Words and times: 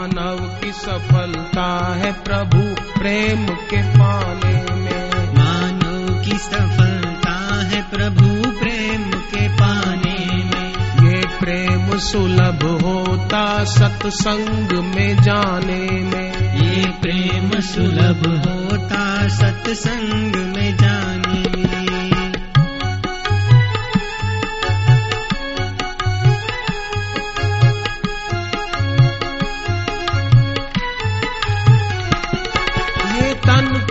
मानव 0.00 0.60
की 0.60 0.72
सफलता 0.72 1.94
है 1.94 2.12
प्रभु 2.12 2.60
प्रेम 3.00 3.46
के 3.46 3.82
पाने 3.82 4.74
में। 4.74 5.10
मानव 5.34 6.24
की 6.24 6.38
सफलता 6.38 7.62
है 7.64 7.90
प्रभु 7.90 8.58
प्रेम 8.58 9.02
के 9.12 9.48
पाने 9.48 10.44
में। 10.44 10.68
ये 11.10 11.38
प्रेम 11.38 11.98
सुलभ 11.98 12.80
होता 12.82 13.64
सत्संग 13.64 14.94
में 14.96 15.22
जाने 15.22 15.90
में। 15.90 16.32
ये 16.56 16.86
प्रेम 16.86 17.60
सुलभ 17.60 18.26
होता 18.26 19.28
सत्संग 19.28 20.56
में 20.56 20.76
जाने 20.76 20.99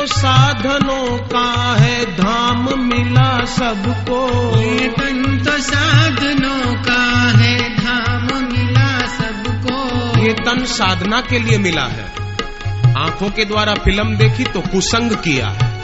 तो 0.00 0.06
साधनों 0.06 1.18
का 1.18 1.76
है 1.80 2.04
धाम 2.04 2.68
मिला 2.80 3.44
सबको। 3.44 4.20
ये 4.60 4.88
तन 4.88 5.42
तो 5.44 5.58
साधनों 5.58 6.74
का 6.82 7.02
है 7.38 7.76
धाम 7.76 8.24
मिला 8.44 9.06
सबको। 9.06 9.76
ये 10.20 10.32
तन 10.32 10.64
साधना 10.64 11.20
के 11.20 11.38
लिए 11.38 11.58
मिला 11.58 11.84
है। 11.84 12.04
आँखों 12.96 13.30
के 13.30 13.44
द्वारा 13.44 13.74
फ़िल्म 13.74 14.16
देखी 14.16 14.44
तो 14.44 14.60
कुसंग 14.60 15.12
किया 15.12 15.48
है। 15.48 15.82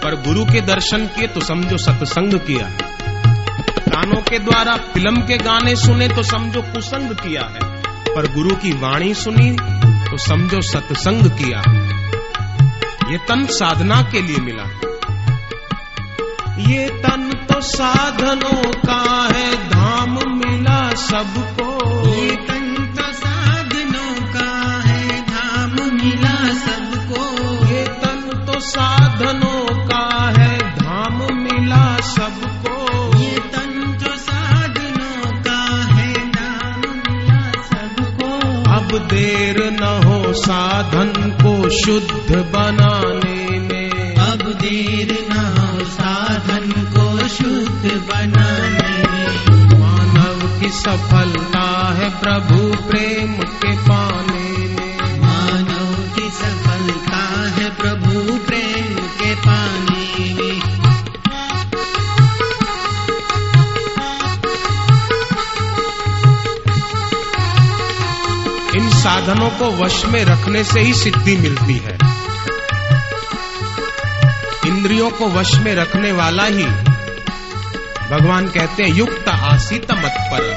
पर 0.00 0.22
गुरु 0.22 0.44
के 0.44 0.60
दर्शन 0.60 1.06
किए 1.06 1.26
तो 1.26 1.40
समझो 1.40 1.76
सत्संग 1.76 2.34
किया 2.34 2.66
है। 2.66 2.78
कानों 3.88 4.22
के 4.22 4.38
द्वारा 4.38 4.76
फ़िल्म 4.76 5.16
के 5.16 5.36
गाने 5.38 5.76
सुने 5.76 6.08
तो 6.08 6.22
समझो 6.22 6.62
कुसंग 6.62 7.14
किया 7.16 7.42
है। 7.42 7.82
पर 8.14 8.32
गुरु 8.34 8.56
की 8.56 8.72
वाणी 8.72 9.14
सुनी 9.14 9.50
तो 10.10 10.16
समझो 10.16 10.60
सत्संग 10.60 11.30
किया 11.30 11.62
ये 13.10 13.18
तन 13.18 13.46
साधना 13.50 14.00
के 14.02 14.20
लिए 14.22 14.38
मिला। 14.38 14.64
ये 16.68 16.88
तन 17.02 17.22
तो 17.48 17.60
साधनों 17.60 18.62
का 18.86 19.00
है 19.32 19.48
धाम 19.70 20.18
मिला 20.38 20.80
सबको। 21.00 21.68
ये 22.08 22.36
तन 22.36 22.94
तो 22.98 23.06
साधनों 23.12 24.14
का 24.34 24.52
है 24.86 25.20
धाम 25.26 25.74
मिला 25.94 26.36
सबको। 26.60 27.24
ये 27.66 27.82
तन 28.02 28.22
तो 28.46 28.60
साधनों 28.60 29.64
का 29.88 30.06
है 30.38 30.58
धाम 30.76 31.18
मिला 31.34 31.84
सबको। 32.10 32.76
ये 33.18 33.38
तन 33.54 33.98
तो 34.04 34.16
साधनों 34.18 35.42
का 35.42 35.60
है 35.94 36.12
धाम 36.30 36.80
मिला 37.08 37.42
सबको। 37.72 38.30
अब 38.72 38.98
देर 39.08 39.58
न 39.72 39.94
हो 40.04 40.19
साधन 40.32 41.30
को 41.42 41.68
शुद्ध 41.70 42.36
बनाने 42.36 43.60
में। 43.60 44.14
अब 44.14 44.38
देर 44.38 45.28
न 45.30 45.36
हो 45.36 45.84
साधन 45.84 46.70
को 46.70 47.28
शुद्ध 47.28 47.92
बनाने 47.92 49.08
में। 49.08 49.80
मानव 49.80 50.60
की 50.60 50.68
सफलता 50.68 51.94
है 51.94 52.10
प्रभु 52.20 52.88
प्रेम 52.90 53.32
के 53.32 53.76
पाने 53.76 54.56
में। 54.58 54.98
मानव 55.20 56.14
की 56.14 56.30
सफलता 56.30 57.48
है 57.50 57.76
प्रभु 57.76 58.09
साधनों 69.00 69.48
को 69.48 69.84
वश 69.84 70.04
में 70.04 70.24
रखने 70.24 70.64
से 70.64 70.80
ही 70.80 70.94
सिद्धि 70.94 71.36
मिलती 71.36 71.76
है। 71.76 71.98
इंद्रियों 74.66 75.10
को 75.10 75.28
वश 75.28 75.54
में 75.54 75.74
रखने 75.74 76.12
वाला 76.12 76.44
ही 76.44 76.64
भगवान 78.10 78.48
कहते 78.48 78.82
हैं 78.82 78.94
युक्त 78.94 79.28
आसित 79.28 79.92
मत 79.92 80.14
पर। 80.32 80.56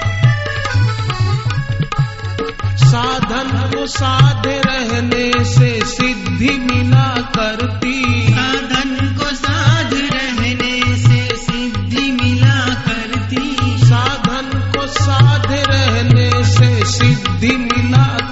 साधन 2.77 3.71
को 3.75 3.87
साध 3.87 4.47
रहने 4.47 5.45
से 5.45 5.85
सिद्धि 5.85 6.57
मिला 6.57 7.15
करती। 7.21 8.27
साधन 8.29 9.17
को 9.19 9.35
साध 9.35 9.93
रहने 9.93 10.97
से 10.97 11.37
सिद्धि 11.37 12.11
मिला 12.11 12.73
करती। 12.73 13.55
साधन 13.87 14.73
को 14.75 14.87
साधे 14.87 15.63
रहने 15.63 16.31
से 16.43 16.85
सिद्धि 16.85 17.57
मिला 17.57 18.22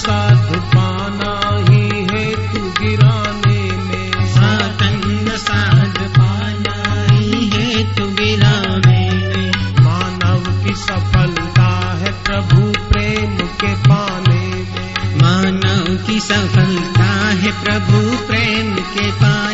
साध 0.00 0.56
पाना 0.56 1.64
ही 1.68 1.88
है 1.88 2.52
तू 2.52 2.60
गिराने 2.80 3.72
में। 3.72 4.12
साधन 4.26 5.28
साध 5.36 5.98
पाना 5.98 7.06
ही 7.14 7.48
है 7.48 7.94
तु 7.94 8.04
गिराने 8.04 9.10
में। 9.10 9.52
मानव 9.80 10.64
की 10.64 10.74
सफलता 10.74 11.68
है 11.96 12.12
प्रभु 12.12 12.72
प्रेम 12.88 13.36
के 13.36 13.74
पाने 13.74 14.46
में। 14.46 14.94
मानव 15.22 16.06
की 16.06 16.20
सफलता 16.20 17.10
है 17.28 17.64
प्रभु 17.64 18.26
प्रेम 18.26 18.74
के 18.74 19.12
पाने 19.12 19.49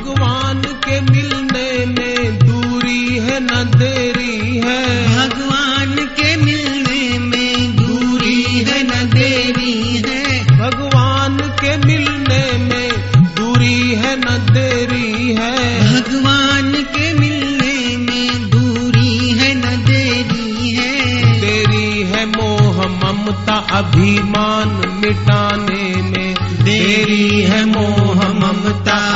भगवान 0.00 0.62
के 0.84 1.00
मिलने 1.00 1.86
में 1.86 2.38
दूरी 2.38 3.18
है 3.18 3.40
न 3.40 3.64
देरी 3.76 4.56
है। 4.56 4.84
भगवान 5.16 5.94
के 6.18 6.36
मिलने 6.36 7.18
में 7.18 7.76
दूरी 7.76 8.42
है 8.42 8.82
न 8.82 9.10
देरी 9.10 9.96
है। 9.96 10.44
भगवान 10.58 11.36
के 11.36 11.76
मिलने 11.76 12.44
में 12.58 12.90
दूरी 13.34 13.94
है 13.94 14.16
न 14.16 14.38
देरी 14.52 15.34
है। 15.34 15.54
भगवान 15.94 16.72
के 16.72 17.12
मिलने 17.14 17.96
में 17.96 18.50
दूरी 18.50 19.30
है 19.30 19.54
न 19.54 19.84
देरी 19.84 20.70
है। 20.70 21.40
देरी 21.40 22.02
है 22.02 22.26
मोह 22.26 22.86
ममता 22.88 23.54
अभिमान 23.54 25.00
मिटाने 25.00 25.49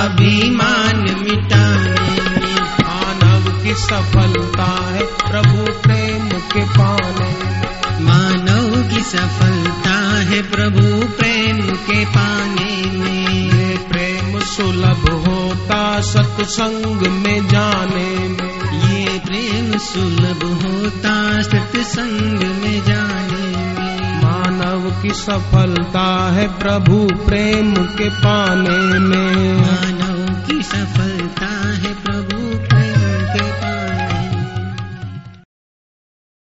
अभिमान 0.05 0.99
मिटाने। 0.99 2.11
में 2.41 2.61
मानव 2.61 3.63
की 3.63 3.75
सफलता 3.75 4.89
है 4.91 5.03
प्रभु 5.03 5.81
प्रेम 5.83 6.29
के 6.29 6.65
पाने। 6.65 7.31
मानव 8.01 8.95
की 8.95 9.03
सफलता 9.03 10.21
है 10.21 10.43
प्रभु 10.43 11.07
प्रेम 11.17 11.61
के 11.61 12.05
पाने 12.05 12.99
में। 12.99 13.89
प्रेम 13.89 14.41
सुलभ 14.41 15.25
होता 15.29 16.01
सत्संग 16.01 16.97
में 17.07 17.49
जाने 17.49 18.29
में। 18.29 18.81
ये 18.91 19.19
प्रेम 19.19 19.79
सुलभ 19.79 20.45
होता 20.45 21.43
सत्संग 21.43 22.39
में 22.39 22.85
जाने 22.85 23.57
में। 23.57 23.85
मानव 24.25 25.03
की 25.03 25.11
सफलता 25.11 26.33
है 26.33 26.49
प्रभु 26.59 27.09
प्रेम 27.27 27.75
के 27.75 28.09
पाने 28.09 28.99
में 28.99 29.04